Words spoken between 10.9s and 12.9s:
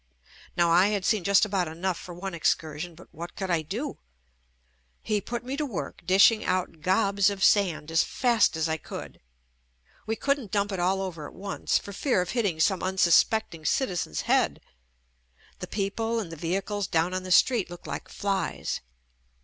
over at once for fear of hitting some